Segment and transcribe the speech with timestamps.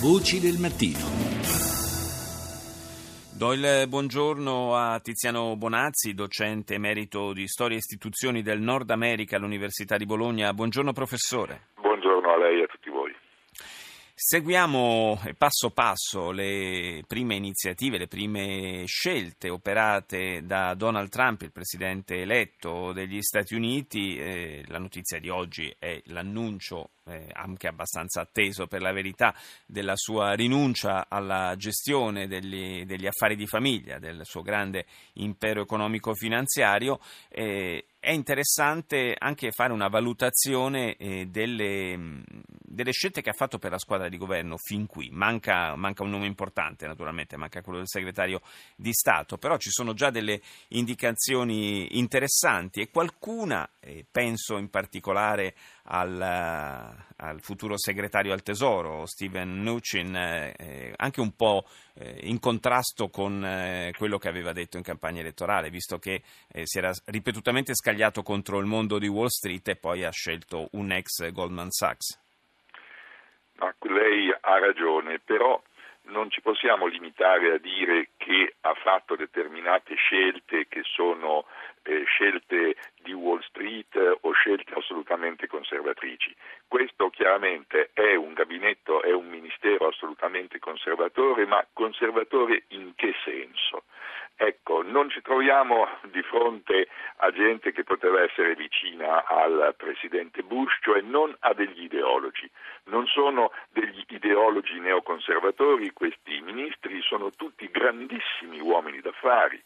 [0.00, 0.98] Voci del mattino.
[3.38, 9.36] Do il buongiorno a Tiziano Bonazzi, docente emerito di Storia e Istituzioni del Nord America
[9.36, 10.52] all'Università di Bologna.
[10.52, 11.68] Buongiorno professore.
[11.80, 13.12] Buongiorno a lei e a tutti voi.
[14.16, 22.20] Seguiamo passo passo le prime iniziative, le prime scelte operate da Donald Trump, il presidente
[22.20, 24.16] eletto degli Stati Uniti.
[24.16, 29.34] Eh, la notizia di oggi è l'annuncio, eh, anche abbastanza atteso per la verità,
[29.66, 37.00] della sua rinuncia alla gestione degli, degli affari di famiglia, del suo grande impero economico-finanziario.
[37.28, 42.22] Eh, è interessante anche fare una valutazione eh, delle,
[42.74, 45.08] delle, scelte che ha fatto per la squadra di governo fin qui.
[45.10, 48.40] Manca, manca, un nome importante, naturalmente, manca quello del segretario
[48.76, 55.54] di Stato, però ci sono già delle indicazioni interessanti e qualcuna, eh, penso in particolare
[55.84, 63.08] al, al, futuro segretario al Tesoro, Steven Mnuchin, eh, anche un po' eh, in contrasto
[63.08, 67.74] con eh, quello che aveva detto in campagna elettorale, visto che eh, si era ripetutamente
[67.74, 72.23] scagliato contro il mondo di Wall Street e poi ha scelto un ex Goldman Sachs.
[73.56, 75.60] Ma lei ha ragione, però
[76.06, 81.46] non ci possiamo limitare a dire che ha fatto determinate scelte che sono
[81.82, 86.34] eh, scelte di Wall Street o scelte assolutamente conservatrici.
[86.66, 93.84] Questo chiaramente è un gabinetto, è un ministero assolutamente conservatore, ma conservatore in che senso?
[94.36, 100.78] Ecco, non ci troviamo di fronte a gente che poteva essere vicina al presidente Bush,
[100.82, 102.50] cioè non a degli ideologi.
[102.86, 109.62] Non sono degli ideologi neoconservatori questi ministri, sono tutti grandissimi uomini d'affari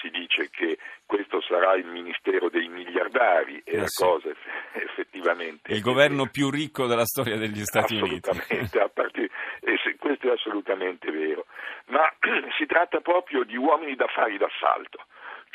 [0.00, 4.04] si dice che questo sarà il ministero dei miliardari e eh la sì.
[4.04, 4.30] cosa
[4.72, 5.72] effettivamente...
[5.72, 8.30] Il governo più ricco della storia degli Stati Uniti.
[8.30, 9.30] Assolutamente, partire,
[9.98, 11.46] questo è assolutamente vero,
[11.86, 12.08] ma
[12.56, 15.04] si tratta proprio di uomini d'affari d'assalto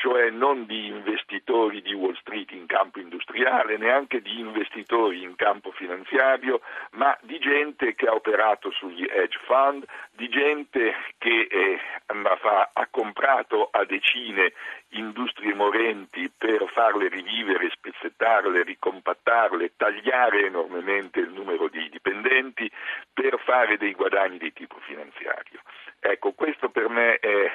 [0.06, 5.72] cioè non di investitori di Wall Street in campo industriale, neanche di investitori in campo
[5.72, 6.60] finanziario,
[6.92, 13.68] ma di gente che ha operato sugli hedge fund, di gente che eh, ha comprato
[13.72, 14.52] a decine
[14.90, 22.70] industrie morenti per farle rivivere, spezzettarle, ricompattarle, tagliare enormemente il numero di dipendenti
[23.12, 25.60] per fare dei guadagni di tipo finanziario.
[25.98, 27.50] Ecco, questo per me è,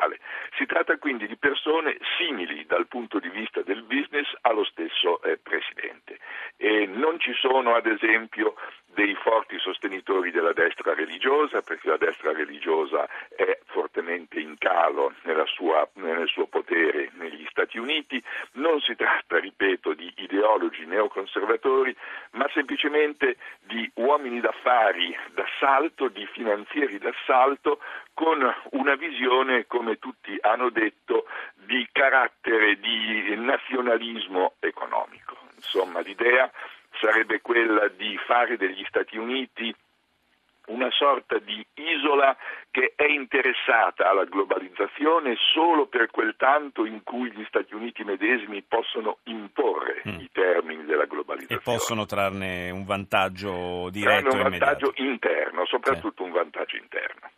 [0.00, 0.18] fondamentale.
[0.56, 5.38] Si tratta quindi di persone simili dal punto di vista del business allo stesso eh,
[5.38, 6.18] Presidente.
[6.56, 8.54] E non ci sono, ad esempio,
[8.94, 15.12] dei forti sostenitori della destra religiosa, perché la destra religiosa è fortemente in calo
[15.46, 18.22] sua, nel suo potere negli Stati Uniti.
[18.52, 21.94] Non si tratta, ripeto, di ideologi neoconservatori,
[22.32, 27.80] ma semplicemente di uomini d'affari d'assalto, di finanzieri d'assalto,
[28.14, 35.36] con una visione, come tutti hanno detto, di carattere di nazionalismo economico.
[35.56, 36.50] Insomma, l'idea
[37.00, 39.74] sarebbe quella di fare degli Stati Uniti
[40.66, 42.36] una sorta di isola
[42.70, 48.62] che è interessata alla globalizzazione solo per quel tanto in cui gli Stati Uniti medesimi
[48.62, 50.20] possono imporre mm.
[50.20, 51.60] i termini della globalizzazione.
[51.60, 56.26] E possono trarne un vantaggio diretto trarne un vantaggio interno, soprattutto eh.
[56.26, 57.30] un vantaggio interno.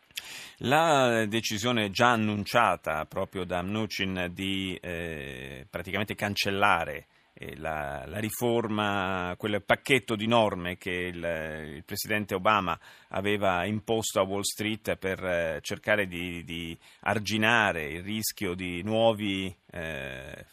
[0.64, 7.06] La decisione già annunciata proprio da Mnuchin di eh, praticamente cancellare
[7.56, 14.24] la, la, riforma, quel pacchetto di norme che il, il, Presidente Obama aveva imposto a
[14.24, 20.46] Wall Street per eh, cercare di, di arginare il rischio di nuovi, eh,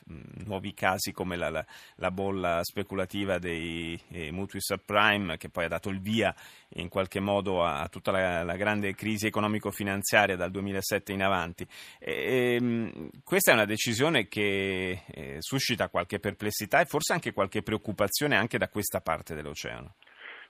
[0.45, 1.65] nuovi casi come la, la,
[1.95, 6.33] la, bolla speculativa dei eh, mutui subprime che poi ha dato il via
[6.75, 11.67] in qualche modo a, a tutta la, grande crisi economico-finanziaria dal 2007 in avanti.
[11.99, 17.33] E, e, ehm, questa è una decisione che eh, suscita qualche perplessità e forse anche
[17.33, 19.95] qualche preoccupazione anche da questa parte dell'oceano.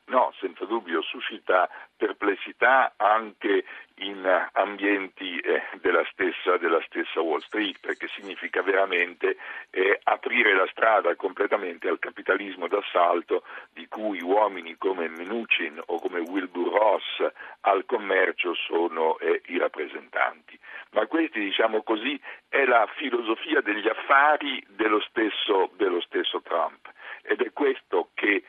[0.09, 3.63] No, senza dubbio suscita perplessità anche
[3.97, 9.37] in ambienti eh, della, stessa, della, stessa, Wall Street, perché significa veramente
[9.69, 16.21] eh, aprire la strada completamente al capitalismo d'assalto di cui uomini come Mnuchin o come
[16.21, 17.31] Wilbur Ross
[17.61, 20.57] al commercio sono eh, i rappresentanti.
[20.91, 26.89] Ma questi, diciamo così, è la filosofia degli affari dello stesso, dello stesso Trump
[27.21, 28.43] ed è questo che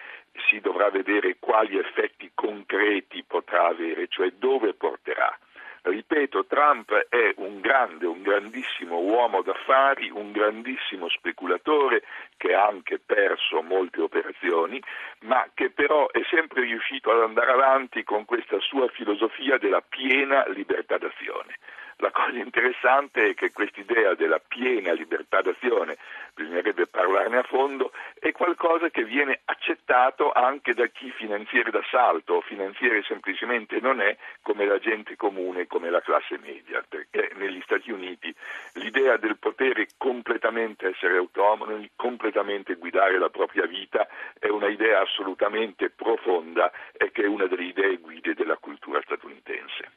[0.50, 5.38] si dovrà vedere quali effetti concreti potrà avere, cioè dove porterà.
[5.82, 12.02] Ripeto, Trump è un grande, un grandissimo uomo d'affari, un grandissimo speculatore
[12.37, 14.82] che ha anche perso molte operazioni,
[15.20, 20.46] ma che però è sempre riuscito ad andare avanti con questa sua filosofia della piena
[20.49, 21.56] libertà d'azione.
[22.00, 25.99] La cosa interessante è che quest'idea della piena libertà d'azione,
[26.35, 32.41] bisognerebbe parlarne a fondo, è qualcosa che viene accettato anche da chi finanziere d'assalto o
[32.41, 37.91] finanziere semplicemente non è, come la gente comune, come la classe media, perché negli Stati
[37.91, 38.35] Uniti
[38.75, 44.08] l'idea del potere completamente essere autonomi, completamente guidare la propria vita
[44.38, 49.93] è un'idea assolutamente profonda e che è una delle idee guide della cultura statunitense.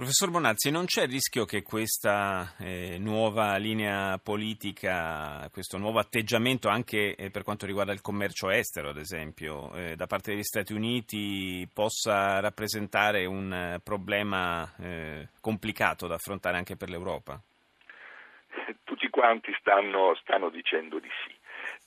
[0.00, 6.70] Professor Bonazzi, non c'è il rischio che questa eh, nuova linea politica, questo nuovo atteggiamento
[6.70, 10.72] anche eh, per quanto riguarda il commercio estero, ad esempio, eh, da parte degli Stati
[10.72, 17.38] Uniti possa rappresentare un eh, problema eh, complicato da affrontare anche per l'Europa?
[18.84, 21.39] Tutti quanti stanno, stanno dicendo di sì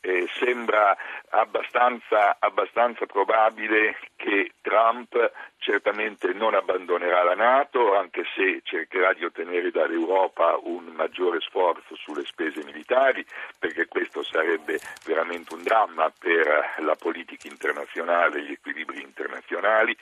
[0.05, 0.97] eh, sembra
[1.29, 9.71] abbastanza, abbastanza, probabile che Trump certamente non abbandonerà la Nato, anche se cercherà di ottenere
[9.71, 13.25] dall'Europa un maggiore sforzo sulle spese militari,
[13.57, 19.95] perché questo sarebbe veramente un dramma per la politica internazionale e gli equilibri internazionali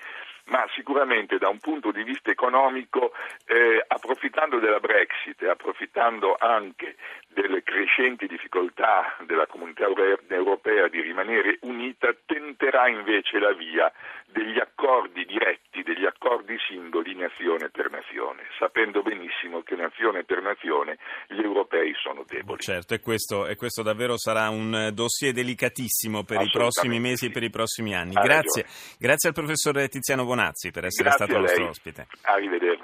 [0.51, 3.13] ma sicuramente da un punto di vista economico,
[3.45, 6.97] eh, approfittando della Brexit e approfittando anche
[7.29, 9.85] delle crescenti difficoltà della comunità
[10.27, 13.91] europea di rimanere unita, tenterà invece la via
[14.27, 20.97] degli accordi diretti, degli accordi singoli nazione per nazione, sapendo benissimo che nazione per nazione
[21.27, 21.60] gli europei
[22.11, 22.61] sono deboli.
[22.61, 27.25] Certo, e questo, e questo davvero sarà un dossier delicatissimo per i prossimi mesi sì.
[27.27, 28.13] e per i prossimi anni.
[28.13, 28.65] Grazie,
[28.97, 32.07] grazie al professor Tiziano Bonazzi per essere grazie stato nostro ospite.
[32.21, 32.79] Arrivederci.